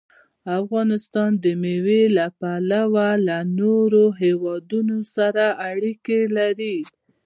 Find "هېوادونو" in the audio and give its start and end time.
4.21-4.97